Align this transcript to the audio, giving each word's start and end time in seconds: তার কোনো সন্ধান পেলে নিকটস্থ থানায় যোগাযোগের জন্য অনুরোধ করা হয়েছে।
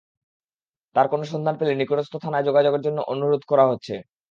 তার 0.95 1.07
কোনো 1.07 1.23
সন্ধান 1.31 1.55
পেলে 1.57 1.73
নিকটস্থ 1.75 2.13
থানায় 2.23 2.45
যোগাযোগের 2.45 2.81
জন্য 2.81 2.99
অনুরোধ 3.13 3.41
করা 3.47 3.63
হয়েছে। 3.65 3.93